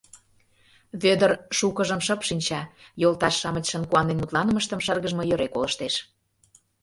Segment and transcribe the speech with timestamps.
[1.01, 2.61] Вӧдыр шукыжым шып шинча,
[3.01, 5.95] йолташ-шамычшын куанен мутланымыштым шыргыжме йӧре колыштеш.